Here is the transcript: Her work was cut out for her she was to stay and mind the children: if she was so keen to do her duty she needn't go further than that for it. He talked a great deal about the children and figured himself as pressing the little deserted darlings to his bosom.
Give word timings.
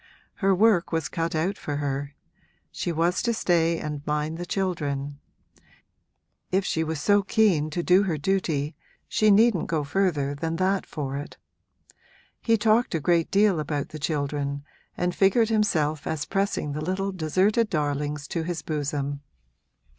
Her 0.37 0.55
work 0.55 0.91
was 0.91 1.07
cut 1.09 1.35
out 1.35 1.59
for 1.59 1.75
her 1.75 2.15
she 2.71 2.91
was 2.91 3.21
to 3.21 3.35
stay 3.35 3.77
and 3.77 4.03
mind 4.07 4.39
the 4.39 4.47
children: 4.47 5.19
if 6.51 6.65
she 6.65 6.83
was 6.83 6.99
so 6.99 7.21
keen 7.21 7.69
to 7.69 7.83
do 7.83 8.01
her 8.01 8.17
duty 8.17 8.75
she 9.07 9.29
needn't 9.29 9.67
go 9.67 9.83
further 9.83 10.33
than 10.33 10.55
that 10.55 10.87
for 10.87 11.17
it. 11.17 11.37
He 12.41 12.57
talked 12.57 12.95
a 12.95 12.99
great 12.99 13.29
deal 13.29 13.59
about 13.59 13.89
the 13.89 13.99
children 13.99 14.63
and 14.97 15.13
figured 15.13 15.49
himself 15.49 16.07
as 16.07 16.25
pressing 16.25 16.71
the 16.71 16.81
little 16.81 17.11
deserted 17.11 17.69
darlings 17.69 18.27
to 18.29 18.41
his 18.41 18.63
bosom. 18.63 19.21